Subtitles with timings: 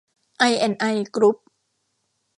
[0.37, 1.37] ไอแอนด์ไอ กรุ๊ป